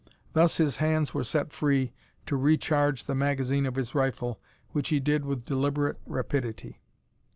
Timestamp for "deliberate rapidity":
5.45-6.81